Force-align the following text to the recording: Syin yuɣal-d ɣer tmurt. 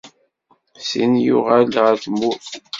Syin 0.87 1.13
yuɣal-d 1.25 1.75
ɣer 1.83 1.95
tmurt. 2.03 2.49